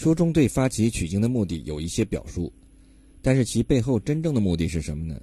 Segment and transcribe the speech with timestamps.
[0.00, 2.50] 书中对发起取经的目的有一些表述，
[3.20, 5.20] 但是其背后真正的目的是什么呢？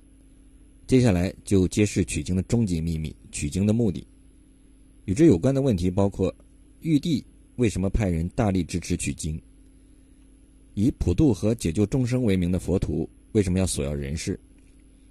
[0.85, 4.05] 接下来就揭示取经的终极秘密——取经的目的。
[5.05, 6.31] 与之有关的问题包括：
[6.81, 9.41] 玉帝为什么派人大力支持取经？
[10.75, 14.39] 以普渡和解救众生为名的佛徒为什么要索要人世？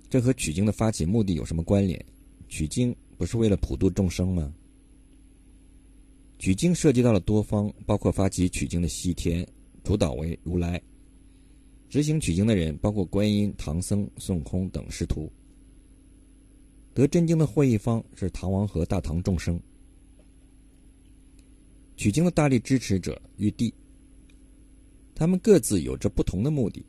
[0.09, 2.01] 这和取经的发起目的有什么关联？
[2.49, 4.55] 取经不是为了普度众生吗？
[6.39, 9.45] 取经涉及到了多方，包括发起取经的西天，
[9.87, 10.81] 主导为如来；
[11.89, 15.31] 执行取经的人包括观音、唐僧、孙悟空等师徒。
[16.93, 19.61] 得真经的获益方是唐王和大唐众生。
[21.97, 23.73] 取经的大力支持者玉帝，
[25.15, 26.85] 他们各自有着不同的目的。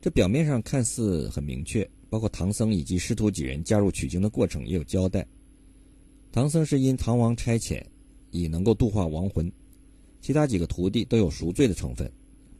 [0.00, 5.26] 这表面上看似很明确，包括唐僧以及师徒几人加入取经的过程也有交代。
[6.32, 7.84] 唐僧是因唐王差遣。
[8.30, 9.52] 以能够度化亡魂，
[10.22, 12.10] 其他几个徒弟都有赎罪的成分，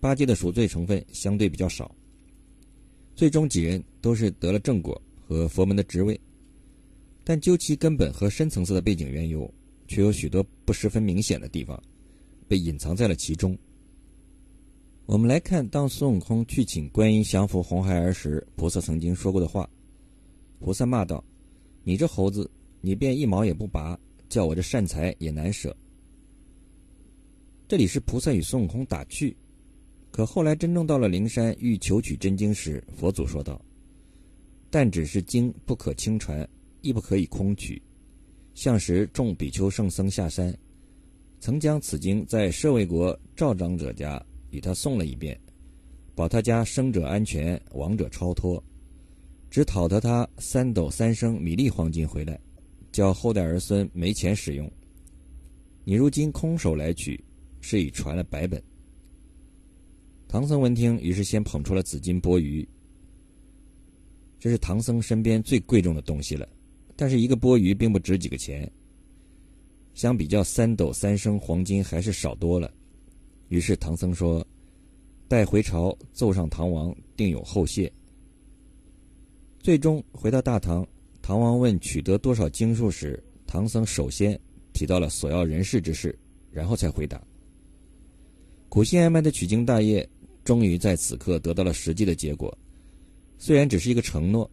[0.00, 1.94] 八戒的赎罪成分相对比较少。
[3.14, 6.20] 最终几人都是得了正果和佛门的职位，
[7.22, 9.48] 但究其根本和深层次的背景缘由，
[9.86, 11.80] 却有许多不十分明显的地方，
[12.48, 13.56] 被隐藏在了其中。
[15.06, 19.68] 我们来看，当孙悟空去请观音降服红孩儿时，菩萨曾经说过的话。
[20.58, 21.22] 菩萨骂道
[21.84, 23.96] ：“你这猴子，你便一毛也不拔。”
[24.28, 25.76] 叫我这善财也难舍。
[27.72, 29.34] 这里是菩萨与孙悟空打趣，
[30.10, 33.58] 可后来真正到了灵山欲求取真经时，佛祖说道
[34.68, 36.46] ：“但只是经不可轻传，
[36.82, 37.80] 亦不可以空取。
[38.52, 40.54] 向时众比丘圣僧下山，
[41.40, 45.34] 曾将此经在舍卫国赵长者家与他送了一遍，
[46.14, 48.62] 保他家生者安全，亡者超脱，
[49.48, 52.38] 只讨得他三斗三升米粒黄金回来。”
[52.92, 54.70] 叫后代儿孙没钱使用，
[55.84, 57.18] 你如今空手来取，
[57.62, 58.62] 是已传了百本。
[60.28, 62.66] 唐僧闻听，于是先捧出了紫金钵盂，
[64.38, 66.46] 这是唐僧身边最贵重的东西了。
[66.96, 68.70] 但是一个钵盂并不值几个钱，
[69.94, 72.72] 相比较三斗三升黄金还是少多了。
[73.48, 74.46] 于是唐僧说
[75.28, 77.90] ：“待回朝奏上唐王，定有后谢。”
[79.60, 80.86] 最终回到大唐。
[81.20, 84.38] 唐王问取得多少经数时，唐僧首先
[84.72, 86.18] 提到了索要人事之事，
[86.50, 87.22] 然后才回答。
[88.72, 90.08] 苦心哀埋的取经大业，
[90.44, 92.56] 终于在此刻得到了实际的结果。
[93.36, 94.50] 虽然只是一个承诺，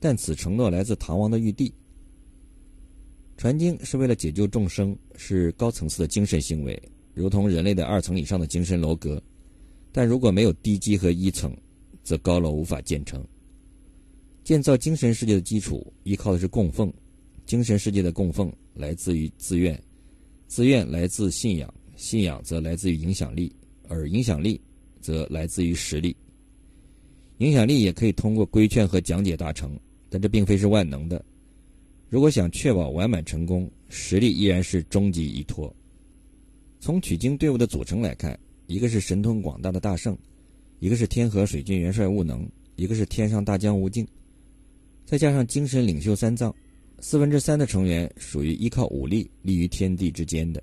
[0.00, 1.72] 但此承诺来自唐王的玉帝。
[3.36, 6.82] 传经是为了解救众生，是高层次的精神行为，
[7.14, 9.22] 如同人类的二层以上的精神楼阁。
[9.92, 11.56] 但如果没有地基和一层，
[12.02, 13.24] 则高楼无法建成。
[14.42, 16.92] 建造精神世界的基础依靠的是供奉，
[17.46, 19.80] 精神世界的供奉来自于自愿，
[20.48, 23.54] 自愿来自信仰，信仰则来自于影响力，
[23.86, 24.58] 而影响力
[25.02, 26.16] 则来自于实力。
[27.38, 29.78] 影响力也可以通过规劝和讲解达成，
[30.08, 31.22] 但这并非是万能的。
[32.08, 35.72] 如果想确保完满成功，实力依然是终极依托。
[36.80, 40.16] 从取经队伍的组成来看，一个是神通广大的大圣，
[40.78, 44.08] 一个是天河水军元帅悟能，一个是天上大将吴敬。
[45.04, 46.54] 再加上精神领袖三藏，
[47.00, 50.62] 四分之三的成员属于依靠武力立于天地之间的。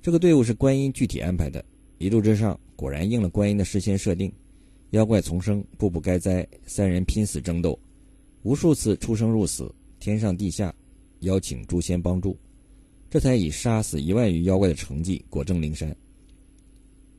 [0.00, 1.64] 这个队伍是观音具体安排的，
[1.98, 4.32] 一路之上果然应了观音的事先设定，
[4.90, 7.78] 妖怪丛生，步步该灾，三人拼死争斗，
[8.42, 10.74] 无数次出生入死，天上地下，
[11.20, 12.36] 邀请诸仙帮助，
[13.10, 15.94] 这才以杀死一万余妖怪的成绩果证灵山。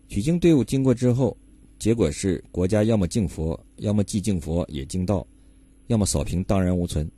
[0.08, 1.38] 取经队伍经过之后，
[1.78, 5.26] 结果是国家要么敬佛，要么既敬佛也敬道。
[5.88, 7.10] 要么扫平荡然无存，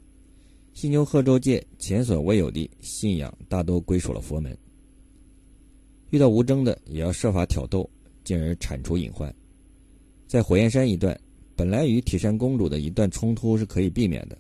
[0.74, 4.58] 犀牛贺州界前所未有的信仰大都归属了佛门。
[6.12, 7.90] 遇到无争的，也要设法挑逗，
[8.24, 9.34] 进而铲除隐患。
[10.28, 11.18] 在火焰山一段，
[11.56, 14.38] 本来与铁扇公主的一段冲突是可以避免的。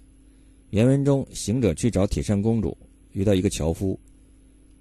[0.71, 2.77] 原文中，行者去找铁扇公主，
[3.13, 3.97] 遇到一个樵夫。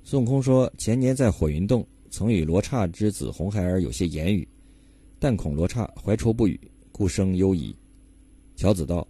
[0.03, 4.47] 孙悟空说：“前年在火云洞，曾与罗刹之子红孩儿有些言语，
[5.21, 6.59] 但恐罗刹怀愁不语，
[6.91, 7.75] 故生忧疑。”
[8.57, 9.07] 樵子道。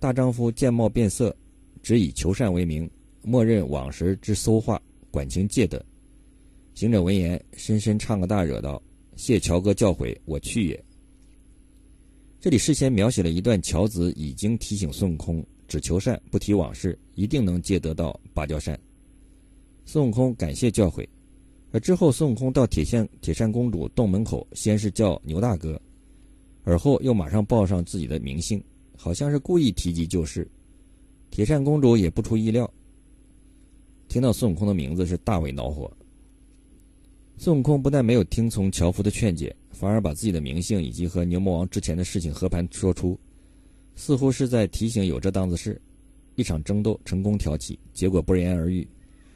[0.00, 1.34] 大丈夫见貌变色，
[1.80, 2.90] 只以求善为名，
[3.22, 4.80] 默认往时之搜化，
[5.12, 5.84] 管情戒得。
[6.78, 8.80] 行者闻言，深深唱个大惹道
[9.18, 10.84] ：“谢乔哥教诲，我去也。”
[12.38, 18.78] 这里事先描写了一段乔子已经提醒孙悟空，只求善不提往事，一定能借得到芭蕉扇。
[19.86, 21.04] 孙悟空感谢教诲，
[21.72, 25.82] 而之后孙悟空到铁线铁扇公主洞门口，先是叫牛大哥，
[26.62, 28.62] 而后又马上报上自己的名姓。
[28.96, 30.48] 好像是故意提及旧事，
[31.28, 32.72] 铁扇公主也不出意料，
[34.06, 35.92] 听到孙悟空的名字是大为恼火。
[37.40, 43.16] 孙悟空不但没有听从樵夫的劝解，反而把自己的名姓以及和牛魔王之前的事情和盘说出，
[43.94, 45.80] 似乎是在提醒有这档子事。
[46.34, 48.86] 一场争斗成功挑起，结果不言而喻。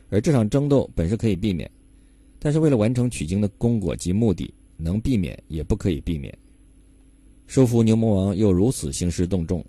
[0.09, 1.71] 而这场争斗本是可以避免，
[2.41, 6.37] 但是为了完成取经的功果及目的，能避免也不可以避免。
[7.47, 9.65] 收服牛魔王又如此兴师动众，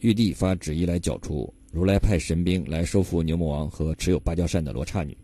[0.00, 5.16] 玉帝发旨意来剿除，如来派神兵来收服牛魔王和持有芭蕉扇的罗刹女。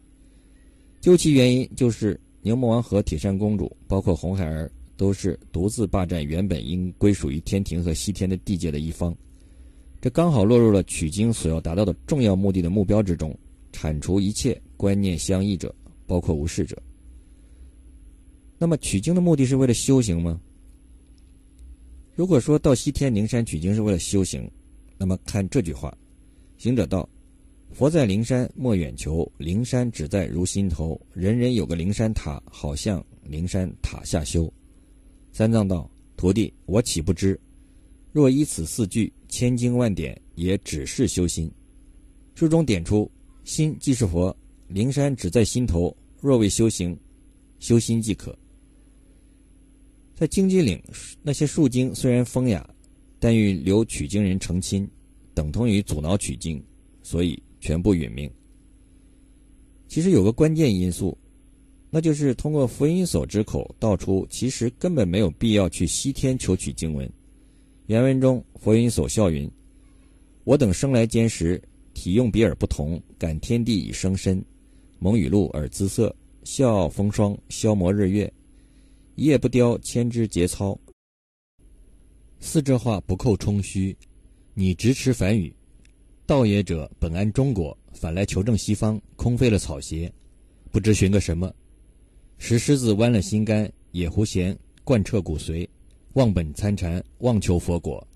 [1.00, 9.16] 究其原因，就是牛魔王和铁扇公主，包括红孩儿，都是独自霸占原本应归属于天庭和西天的地界的一方，
[9.98, 13.34] 这刚好落入了取经所要达到的重要目的的目标之中。
[13.72, 15.74] 铲除一切观念相异者，
[16.06, 16.80] 包括无视者。
[18.58, 20.38] 那么取经的目的是为了修行吗？
[22.14, 24.48] 如果说到西天灵山取经是为了修行，
[24.98, 25.96] 那么看这句话：
[26.58, 27.08] 行者道，
[27.74, 30.98] 佛在灵山莫远求，灵山只在如心头。
[31.12, 34.50] 人人有个灵山塔，好像灵山塔下修。
[35.32, 37.38] 三藏道：徒弟，我岂不知？
[38.12, 41.50] 若依此四句，千经万典也只是修心。
[42.36, 43.10] 书中点出。
[43.42, 44.34] 心即是佛，
[44.68, 45.94] 灵山只在心头。
[46.20, 46.96] 若未修行，
[47.58, 48.38] 修心即可。
[50.14, 50.80] 在荆棘岭，
[51.22, 52.64] 那些树精虽然风雅，
[53.18, 54.88] 但与留取经人成亲，
[55.34, 56.64] 等同于阻挠取经，
[57.02, 58.30] 所以全部殒命。
[59.88, 61.16] 其实有个关键因素，
[61.88, 67.10] 那就是通过佛音所之口道出，其实根本没有必要去西天求取经文。
[67.86, 69.50] 原文中，佛音所笑云
[70.44, 71.58] ：“我等生来坚实。”
[71.94, 74.44] 体用比尔不同，感天地以生身，
[74.98, 78.30] 蒙雨露而姿色，笑傲风霜，消磨日月，
[79.14, 80.76] 一夜不雕，千枝节操。
[82.40, 83.96] 四这话不扣冲虚，
[84.54, 85.54] 你直持梵语，
[86.26, 90.10] 道也者本安中国，反来求证西方，空费了草鞋，
[90.70, 91.52] 不知寻个什么。
[92.38, 95.68] 石狮子弯了心肝，野狐弦贯彻骨髓，
[96.14, 98.06] 忘本参禅，妄求佛果，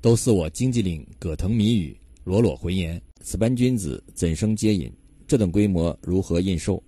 [0.00, 3.00] 都似我荆棘岭葛藤谜语，裸裸浑言。
[3.20, 4.92] 此般君子怎生接引？
[5.28, 6.82] 这等规模如何印受？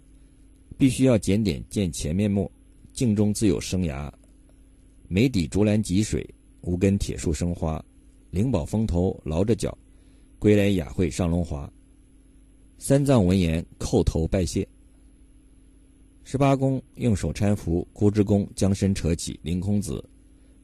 [0.77, 2.51] 必须要检点见前面目，
[2.93, 4.13] 镜中自有生涯。
[5.07, 6.29] 眉底竹篮汲水，
[6.63, 7.83] 无根铁树生花。
[8.33, 9.77] 灵宝峰头劳着脚，
[10.45, 11.73] 归来雅会上龙华。
[12.77, 14.69] 三藏闻言叩头拜谢。
[16.23, 19.41] 十八公用手搀扶，孤之公将身扯起。
[19.43, 20.05] 凌空子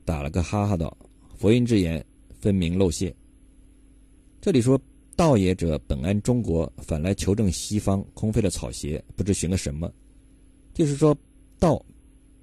[0.05, 0.95] 打了个哈哈道
[1.35, 3.11] ：“佛音之言，分明露泄。”
[4.39, 4.79] 这里说。
[5.17, 9.91] 道也者本安中国，反来求证西方，空费了草鞋，不知寻了什么。
[10.75, 11.17] 就是说，
[11.59, 11.83] 道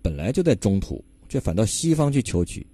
[0.02, 2.66] 本来就在中土，却反到西方去求取，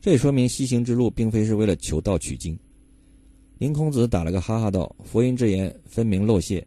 [0.00, 2.58] 这也说明西行之路并非是为了求道取经。
[3.58, 6.64] 林空子打了个哈哈道：“佛音之言，分明漏泄。”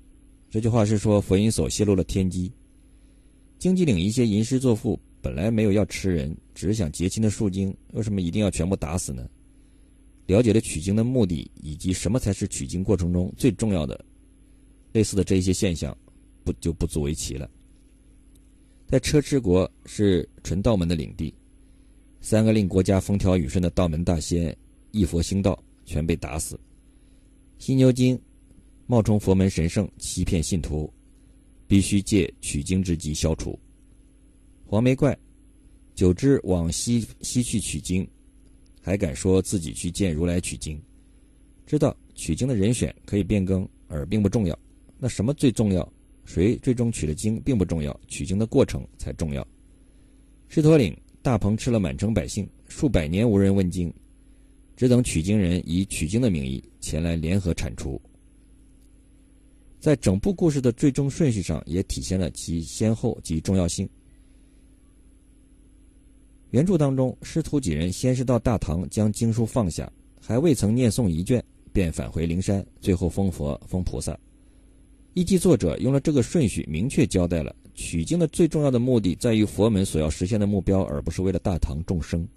[0.51, 2.51] 这句话是说佛音所泄露了天机。
[3.57, 9.25] 荆棘岭一些吟诗作赋本来没有要吃人，只是想结亲的树精，为什么一定要全部打死呢？
[10.25, 14.03] 了解了取经的目的，以及什么才是取经过程中最重要的，
[14.91, 15.97] 类似的这一些现象，
[16.43, 17.49] 不就不足为奇了。
[18.87, 21.33] 在车迟国是纯道门的领地，
[22.19, 24.53] 三个令国家风调雨顺的道门大仙
[24.91, 26.59] 一佛兴道，全被打死。
[27.61, 28.19] 犀牛精
[28.87, 30.91] 冒充佛门神圣，欺骗信徒，
[31.67, 33.57] 必须借取经之机消除。
[34.65, 35.15] 黄眉怪
[35.93, 38.05] 久之往西西去取经。
[38.81, 40.81] 还敢说自己去见如来取经？
[41.67, 44.57] 知道取经的人选可以变更，而并不重要。
[44.97, 45.87] 那什么最重要？
[46.25, 49.47] 谁最终取了经并不重要，取经的过程才重要。
[50.47, 53.93] 狮驼岭大鹏吃了满城百姓，数百年无人问津，
[54.81, 58.01] 只等取经人以取经的名义前来联合铲除。
[59.79, 63.87] 在整部故事的最终顺序上，也体现了其先后及重要性。
[66.49, 69.87] 原著当中，师徒几人先是到大唐将经书放下，
[70.19, 74.17] 还未曾念诵一卷，便返回灵山，最后封佛封菩萨。
[75.13, 82.27] 一记作者用了这个顺序，明确交代了取经的最重要的目的在于佛门所要实现的目标，而不是为了大唐众生。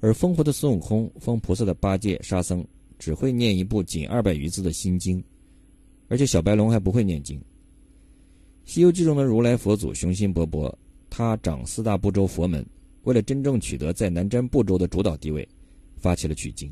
[0.00, 2.66] 而封佛的孙悟空、封菩萨的八戒、沙僧
[2.98, 5.22] 只会念一部仅二百余字的心经，
[6.08, 7.38] 而且小白龙还不会念经。
[8.64, 10.72] 《西游记》中的如来佛祖雄心勃勃，
[11.10, 12.64] 他掌四大部洲佛门。
[13.04, 15.48] 为了真正取得在南瞻部洲的主导地位，
[15.96, 16.70] 发起了取经。